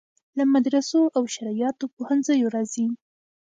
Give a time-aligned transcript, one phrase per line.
[0.37, 2.85] له مدرسو او شرعیاتو پوهنځیو راځي.